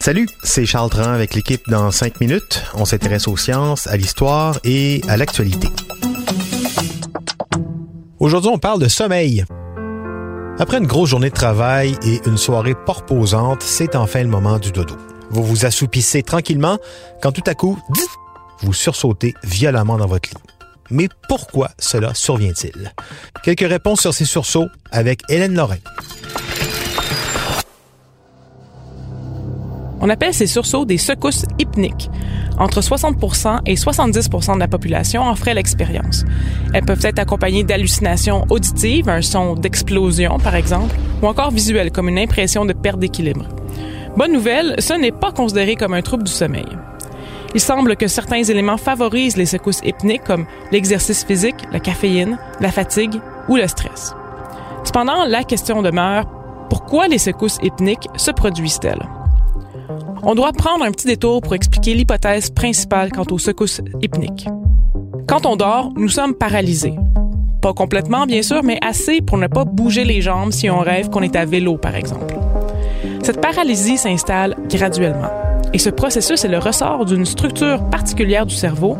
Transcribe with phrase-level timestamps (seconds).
[0.00, 2.62] Salut, c'est Charles Tran avec l'équipe dans 5 minutes.
[2.74, 5.66] On s'intéresse aux sciences, à l'histoire et à l'actualité.
[8.20, 9.44] Aujourd'hui, on parle de sommeil.
[10.60, 14.60] Après une grosse journée de travail et une soirée pas reposante, c'est enfin le moment
[14.60, 14.94] du dodo.
[15.30, 16.78] Vous vous assoupissez tranquillement
[17.20, 17.76] quand tout à coup,
[18.60, 20.36] vous sursautez violemment dans votre lit.
[20.90, 22.94] Mais pourquoi cela survient-il?
[23.42, 25.78] Quelques réponses sur ces sursauts avec Hélène Lorrain.
[30.04, 32.10] On appelle ces sursauts des secousses hypniques.
[32.58, 36.26] Entre 60% et 70% de la population en ferait l'expérience.
[36.74, 42.10] Elles peuvent être accompagnées d'hallucinations auditives, un son d'explosion par exemple, ou encore visuelles comme
[42.10, 43.46] une impression de perte d'équilibre.
[44.14, 46.68] Bonne nouvelle, ce n'est pas considéré comme un trouble du sommeil.
[47.54, 52.70] Il semble que certains éléments favorisent les secousses hypniques comme l'exercice physique, la caféine, la
[52.70, 54.14] fatigue ou le stress.
[54.84, 56.26] Cependant, la question demeure,
[56.68, 59.08] pourquoi les secousses hypniques se produisent-elles?
[60.26, 64.48] On doit prendre un petit détour pour expliquer l'hypothèse principale quant aux secousses hypniques.
[65.28, 66.94] Quand on dort, nous sommes paralysés.
[67.60, 71.10] Pas complètement, bien sûr, mais assez pour ne pas bouger les jambes si on rêve
[71.10, 72.34] qu'on est à vélo, par exemple.
[73.22, 75.30] Cette paralysie s'installe graduellement.
[75.74, 78.96] Et ce processus est le ressort d'une structure particulière du cerveau,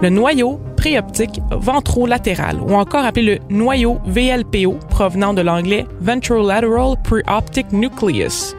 [0.00, 7.72] le noyau préoptique ventrolatéral, ou encore appelé le noyau VLPO, provenant de l'anglais Ventrolateral Preoptic
[7.72, 8.54] Nucleus.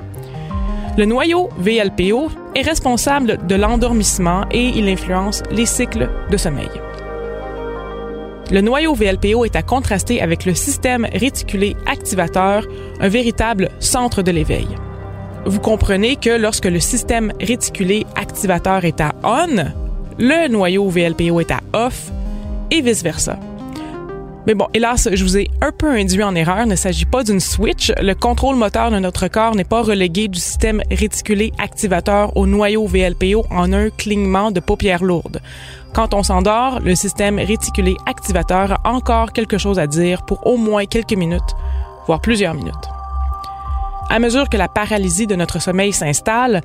[0.98, 6.70] Le noyau VLPO est responsable de l'endormissement et il influence les cycles de sommeil.
[8.52, 12.66] Le noyau VLPO est à contraster avec le système réticulé activateur,
[13.00, 14.68] un véritable centre de l'éveil.
[15.46, 19.66] Vous comprenez que lorsque le système réticulé activateur est à on,
[20.18, 22.12] le noyau VLPO est à off
[22.72, 23.40] et vice-versa.
[24.50, 26.62] Mais bon, hélas, je vous ai un peu induit en erreur.
[26.64, 27.94] Il ne s'agit pas d'une switch.
[28.02, 32.88] Le contrôle moteur de notre corps n'est pas relégué du système réticulé activateur au noyau
[32.88, 35.40] VLPO en un clignement de paupières lourdes.
[35.94, 40.58] Quand on s'endort, le système réticulé activateur a encore quelque chose à dire pour au
[40.58, 41.54] moins quelques minutes,
[42.08, 42.74] voire plusieurs minutes.
[44.10, 46.64] À mesure que la paralysie de notre sommeil s'installe,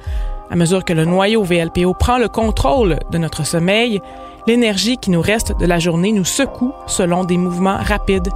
[0.51, 4.01] à mesure que le noyau VLPO prend le contrôle de notre sommeil,
[4.47, 8.29] l'énergie qui nous reste de la journée nous secoue selon des mouvements rapides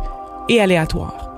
[0.48, 1.30] et aléatoires.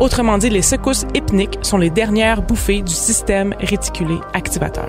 [0.00, 4.88] Autrement dit, les secousses hypniques sont les dernières bouffées du système réticulé activateur.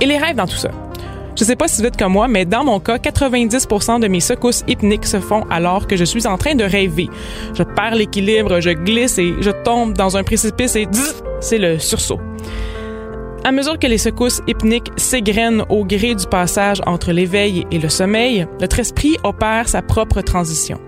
[0.00, 0.70] Et les rêves dans tout ça.
[1.34, 4.64] Je sais pas si êtes comme moi, mais dans mon cas, 90% de mes secousses
[4.68, 7.08] hypniques se font alors que je suis en train de rêver.
[7.54, 10.86] Je perds l'équilibre, je glisse et je tombe dans un précipice et
[11.40, 12.20] c'est le sursaut.
[13.44, 17.88] À mesure que les secousses hypniques s'égrènent au gré du passage entre l'éveil et le
[17.88, 20.78] sommeil, notre esprit opère sa propre transition.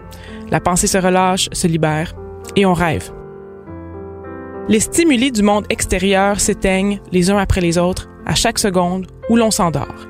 [0.51, 2.13] La pensée se relâche, se libère
[2.55, 3.11] et on rêve.
[4.69, 9.37] Les stimuli du monde extérieur s'éteignent les uns après les autres à chaque seconde où
[9.37, 10.07] l'on s'endort.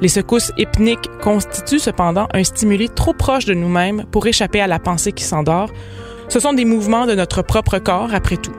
[0.00, 4.78] Les secousses hypniques constituent cependant un stimuli trop proche de nous-mêmes pour échapper à la
[4.78, 5.70] pensée qui s'endort.
[6.28, 8.52] Ce sont des mouvements de notre propre corps, après tout.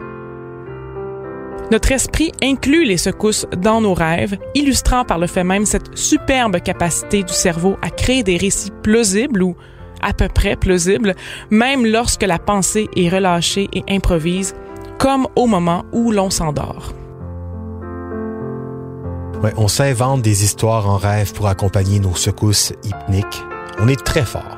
[1.69, 6.61] Notre esprit inclut les secousses dans nos rêves, illustrant par le fait même cette superbe
[6.61, 9.55] capacité du cerveau à créer des récits plausibles ou
[10.01, 11.13] à peu près plausibles,
[11.49, 14.55] même lorsque la pensée est relâchée et improvise,
[14.97, 16.93] comme au moment où l'on s'endort
[19.57, 23.43] on s'invente des histoires en rêve pour accompagner nos secousses hypniques.
[23.79, 24.57] On est très fort.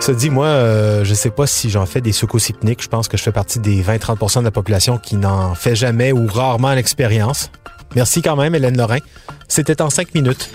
[0.00, 2.82] Ça dit, moi, euh, je sais pas si j'en fais des secousses hypniques.
[2.82, 6.10] Je pense que je fais partie des 20-30% de la population qui n'en fait jamais
[6.10, 7.50] ou rarement l'expérience.
[7.94, 9.00] Merci quand même, Hélène Lorrain.
[9.48, 10.50] C'était en cinq minutes.